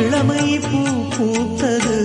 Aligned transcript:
இளமை 0.00 0.44
பூ 0.66 0.80
பூத்தது. 1.14 1.98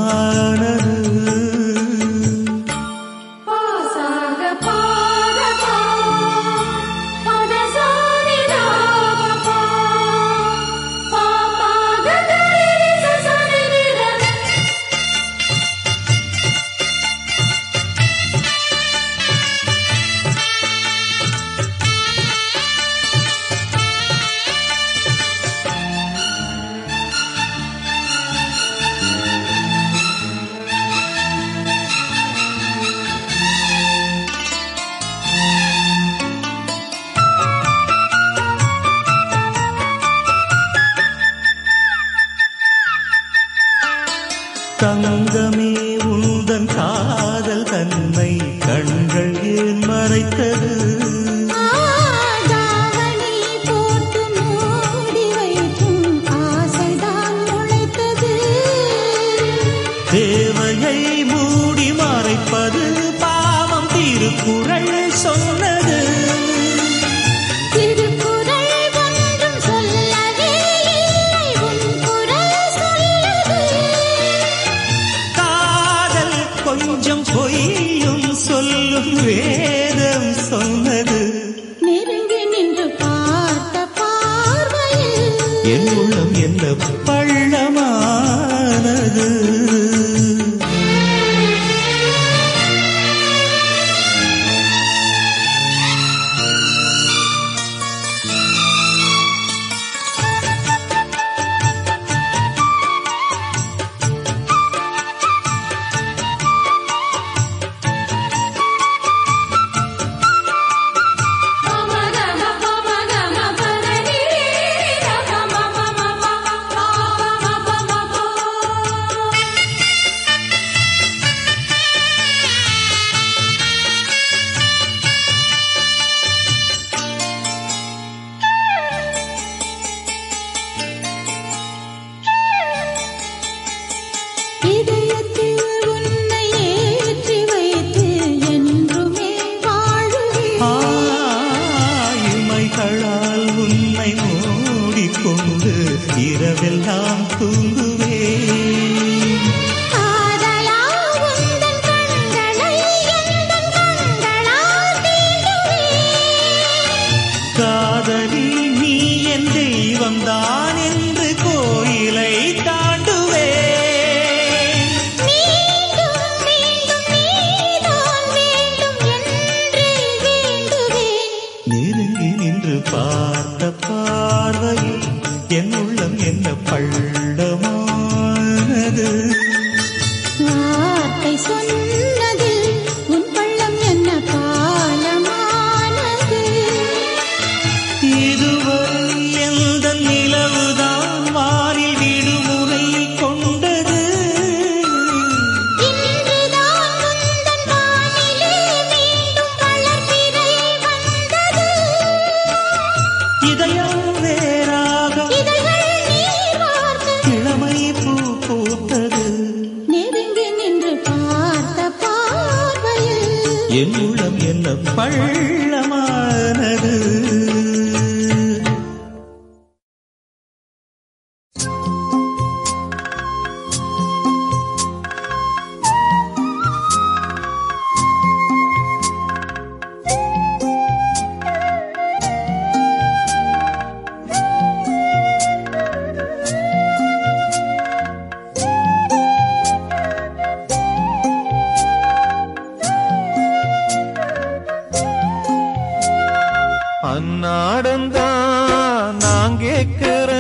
கேட்கிற 249.99 250.33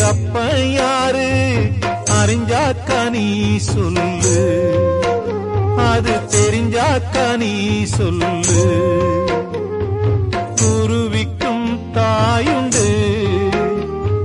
அப்பன் 0.07 0.71
யாரு? 0.71 1.29
அறிஞ்சாக்கா 2.11 3.11
நீ 3.11 3.57
சொல்லு. 3.57 4.37
அது 5.77 6.11
தெரிஞ்சாக்கா 6.11 7.37
நீ 7.37 7.85
சொல்லு. 7.85 8.33
குருவிக்கும் 10.55 11.91
தாயுண்டு. 11.93 12.87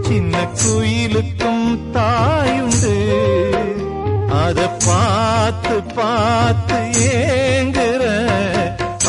சின்ன 0.02 0.48
குயிலுக்கும் 0.64 1.52
பார்த்து 4.94 5.75
பார்த்து 5.94 6.78
ஏங்குற 7.12 8.04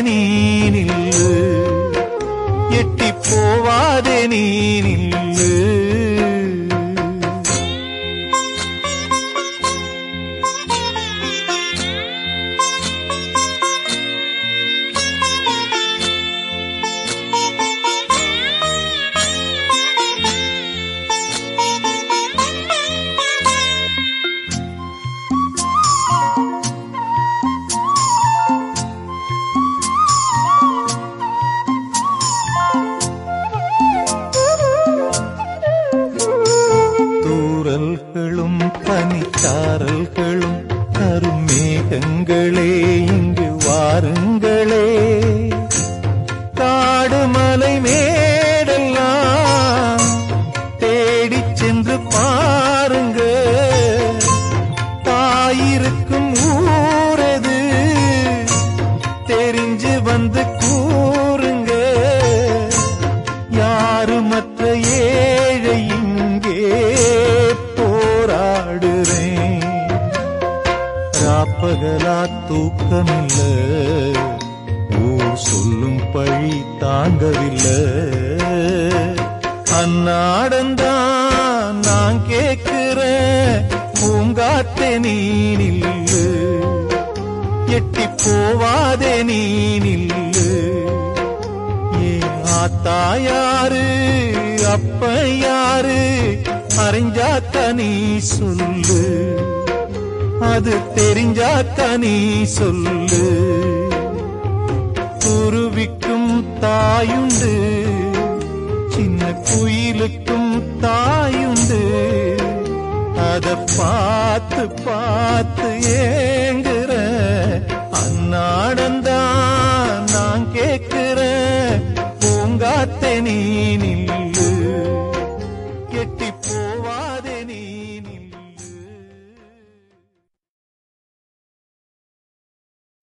நீ 0.00 0.18
நில்லு. 0.70 1.28
எட்டி 2.70 3.12
போவாதே 3.12 4.26
நீ 4.26 4.80
நில்லு. 4.80 5.81
நீ 97.82 98.18
சொல்லு. 98.18 99.38
அது 100.40 100.74
தெரிஞ்சாக்க 100.94 101.98
நீ 101.98 102.44
சொல்லு. 102.44 103.50
குருவிக்கும் 105.18 106.44
தாயுண்டு. 106.60 107.61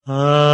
Ah. 0.07 0.45
Uh... 0.45 0.48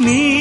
நீ 0.00 0.39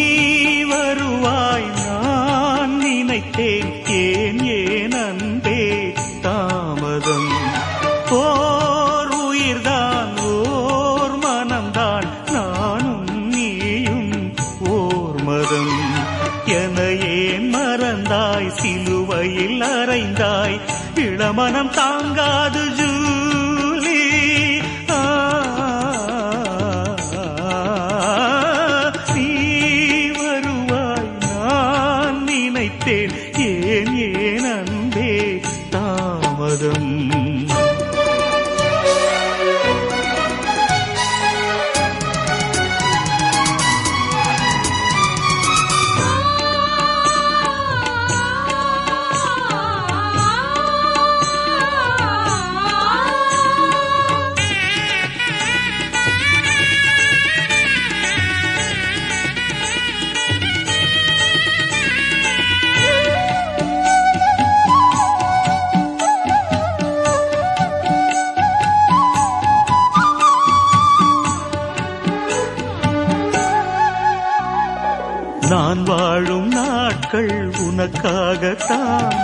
உனக்காகத்தான் 77.80 79.16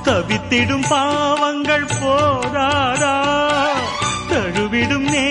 தவித்திடும் 0.04 0.84
பாவங்கள் 0.88 1.86
போதாதா. 2.02 3.20
தழுவிடும் 4.28 5.10
நே 5.10 5.25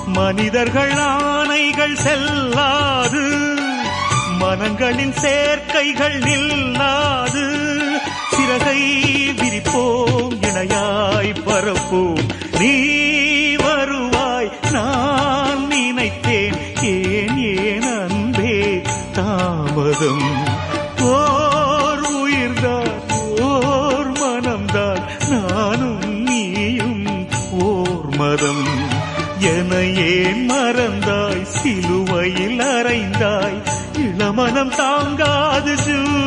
மனிதர்கள் 0.07 0.93
ஆணைகள் 0.93 1.95
செல்லாது. 1.95 3.57
மனங்களின் 4.41 5.13
சேர்க்கைகள் 5.13 6.19
நில்லாது. 6.19 7.71
சிறகை 8.31 8.93
விரிப்போம் 9.37 10.43
இணையாய் 10.43 11.35
பரப்போம். 11.47 12.29
நீ 12.59 12.87
வருவாய் 13.55 14.53
நான் 14.73 15.67
நினைத்தேன். 15.67 16.55
ஏன் 16.83 17.39
ஏன் 17.39 17.83
அன்பே 17.83 18.83
தாமதம். 19.13 20.52
தாங்காது 34.71 35.75
ஜூ 35.75 36.22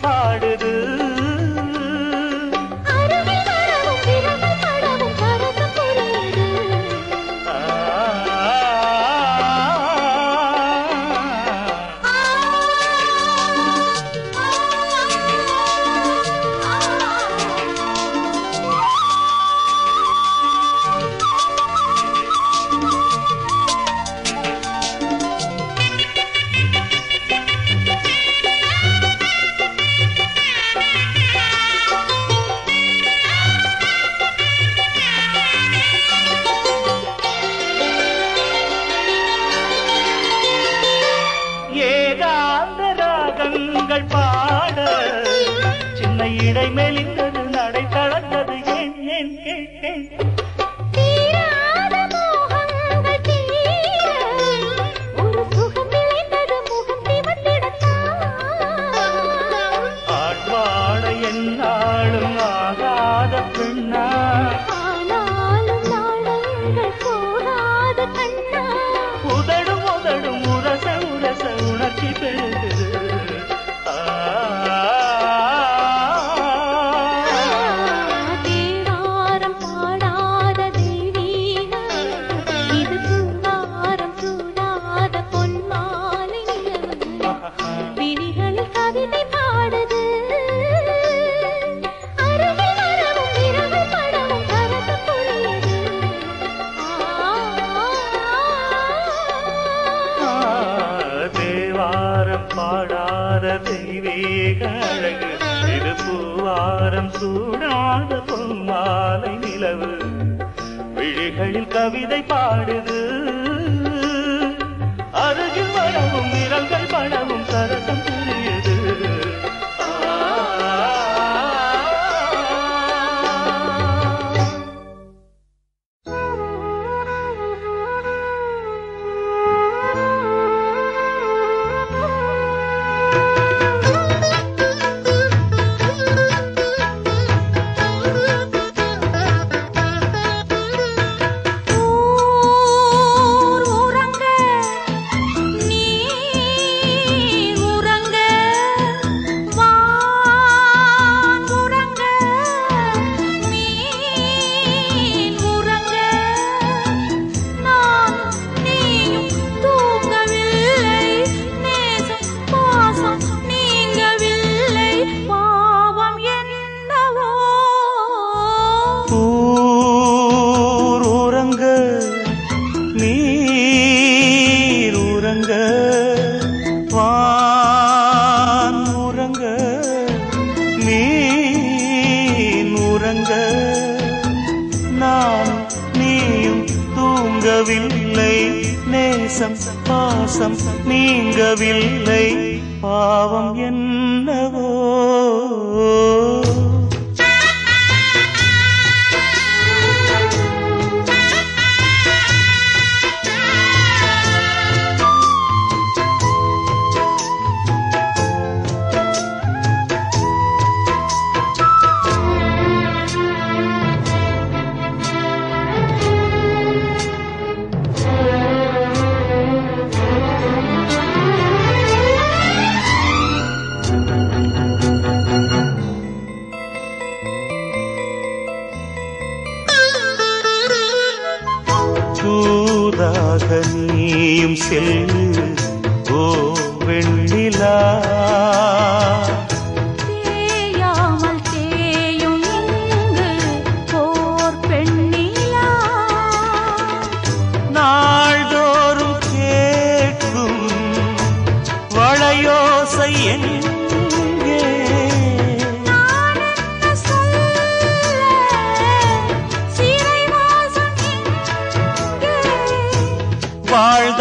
பாடுது 0.00 0.99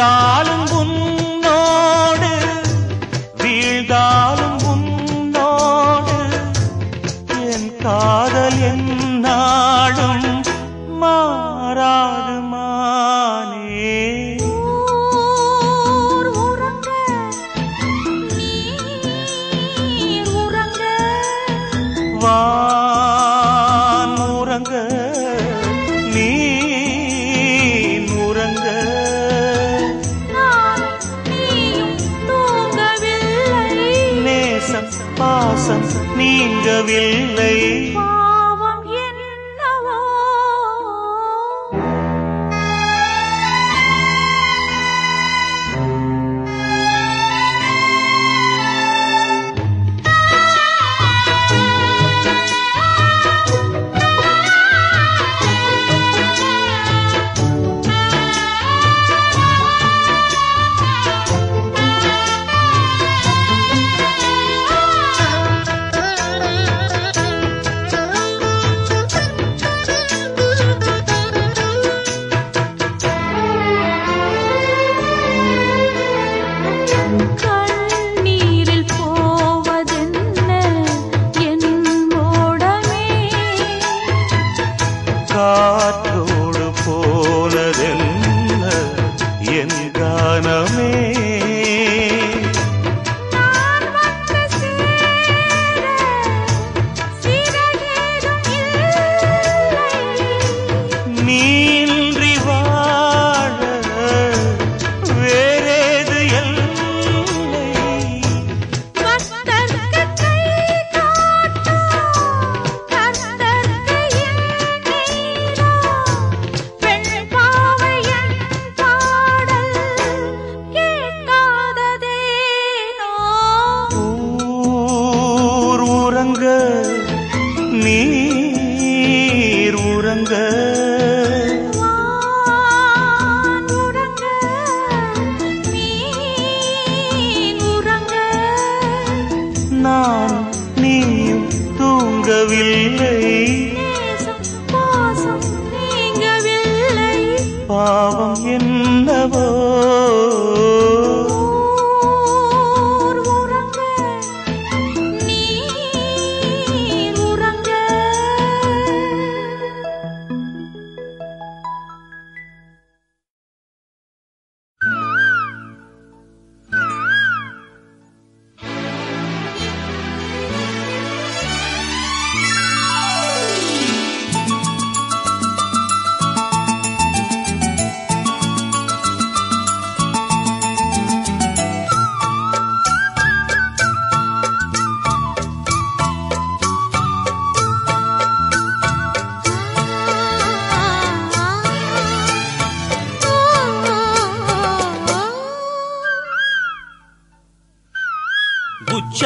ता 0.00 0.29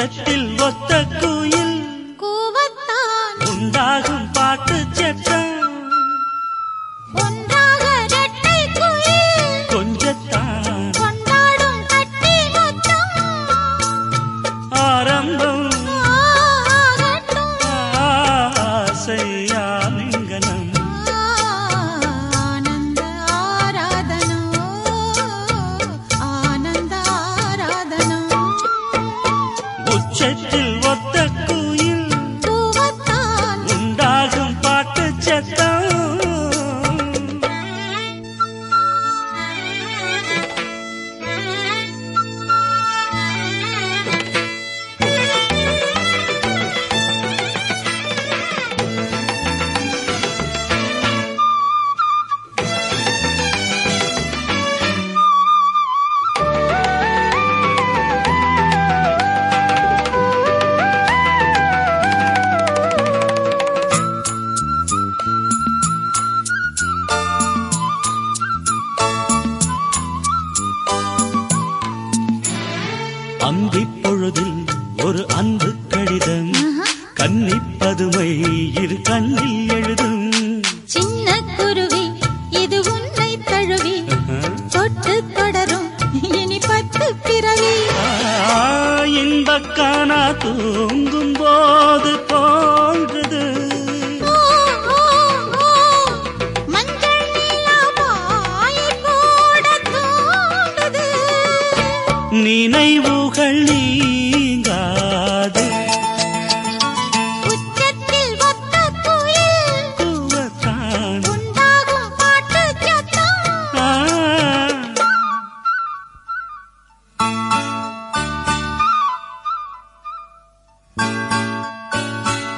உச்சத்தில் 0.04 0.33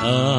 Ah. 0.08 0.35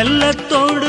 நல்ல 0.00 0.24
தோழ 0.50 0.79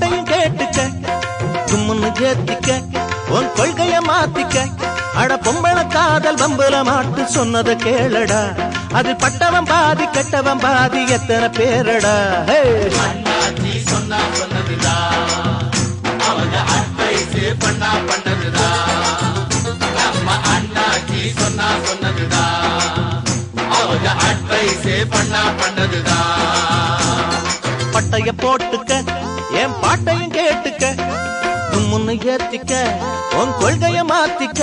பாட்டையும் 0.00 0.28
கேட்டுக்க 0.32 0.80
கும்முன்னு 1.68 2.08
ஏத்திக்க 2.28 2.68
உன் 3.36 3.48
கொள்கைய 3.56 3.94
மாத்திக்க. 4.08 4.56
அட 5.20 5.30
பொம்பள 5.46 5.78
காதல் 5.94 6.38
வம்புல 6.42 6.76
மாட்டு 6.88 7.22
சொன்னத 7.34 7.74
கேளடா. 7.84 8.40
அது 8.98 9.12
பட்டவன் 9.22 9.68
பாதி 9.72 10.06
கெட்டவன் 10.16 10.62
பாதி 10.66 11.00
எத்தனை 11.16 11.48
பேரடா. 11.58 12.14
ஹே 12.50 12.60
பட்டைய 27.94 28.30
போட்டுக்க 28.42 28.92
என் 29.68 29.80
பாட்டையும் 29.80 30.32
கேட்டுக்க. 30.32 30.84
முன்னு 31.90 32.14
ஏத்திக்க 32.28 32.72
உன் 33.40 33.52
கொள்கைய 33.60 33.98
மாத்திக்க. 34.12 34.62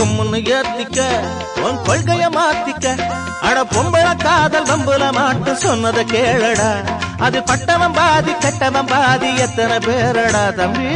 கும்முன்னு 0.00 0.38
ஏத்திக்க 0.56 0.98
உன் 1.60 1.78
கொள்கைய 1.84 2.30
மாத்திக்க. 2.30 3.00
அட 3.40 3.64
பொம்பள 3.64 4.16
காதல் 4.16 4.64
வம்புல 4.64 5.12
மாட்டு 5.12 5.52
சொன்னத 5.52 6.04
கேளடா. 6.04 6.70
அது 7.18 7.42
பட்டவன் 7.42 7.92
பாதி 7.92 8.32
கெட்டவன் 8.32 8.86
பாதி 8.86 9.36
எத்தனை 9.36 9.76
பேரடா 9.76 10.54
தம்பி? 10.54 10.88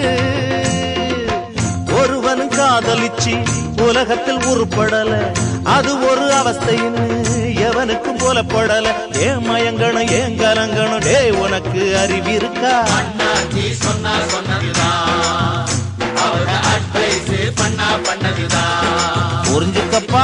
ஒருவனும் 1.93 2.49
காதலிச்சு 2.49 3.35
உலகத்தில் 3.81 4.37
உருப்படல. 4.37 5.13
அது 5.63 6.07
ஒரு 6.07 6.25
அவஸ்தைன்னு 6.33 7.07
எவனுக்கும் 7.67 8.19
போலப்படல. 8.19 8.87
ஏன் 9.13 9.49
மயங்கணும் 9.49 10.11
ஏன் 10.11 10.39
கலங்கணும் 10.39 11.03
டே 11.03 11.31
உனக்கு 11.31 11.83
அறிவிருக்கா 12.03 12.75
புரிஞ்சுக்கப்பா. 19.47 20.23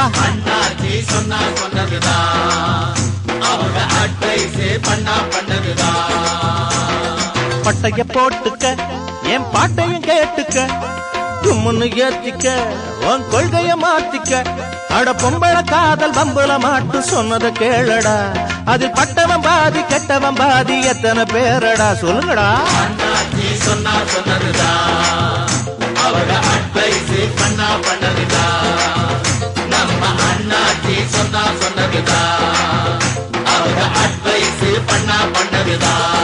பண்ணா 4.80 5.16
பண்ணதுதான் 5.34 6.04
பட்டைய 7.66 8.04
போட்டுக்க 8.16 8.66
என் 9.34 9.48
பாட்டையும் 9.54 10.04
கேட்டுக்க 10.04 10.58
கும்முன்னு 11.44 11.88
ஏத்திக்க 12.06 12.46
உன் 13.10 13.26
கொள்கைய 13.32 13.72
மாத்திக்க. 13.84 14.32
அட 14.90 15.12
பொம்பள 15.14 15.56
காதல் 15.64 16.12
பம்புல 16.12 16.60
மாட்டு 16.60 17.00
சொன்னத 17.12 17.52
கேளடா. 17.60 18.16
அதில் 18.66 18.92
பட்டவன் 18.92 19.42
பாதி 19.42 19.82
கெட்டவன் 19.84 20.36
பாதி 20.36 20.82
எத்தனை 20.82 21.24
பேரடா? 21.34 21.90
சொல்லுங்கடா. 22.02 22.48
சொன்னா 23.66 23.94
சொன்னதுதான் 24.14 25.48
அவட 26.06 26.32
அட்வைஸ் 26.54 27.12
பண்ணா 27.40 27.70
பண்ணதுதான் 27.86 29.16
நம்ம 29.70 30.02
அண்ணாச்சி 30.30 30.96
சொன்னா 31.08 31.44
சொன்னதுதான் 31.62 32.87
だ 35.80 36.17